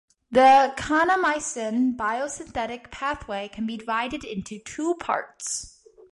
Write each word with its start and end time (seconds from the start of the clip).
The 0.31 0.73
kanamycin 0.77 1.95
biosynthetic 1.95 2.89
pathway 2.89 3.47
can 3.49 3.67
be 3.67 3.77
divided 3.77 4.23
into 4.23 4.57
two 4.57 4.95
parts. 4.95 5.79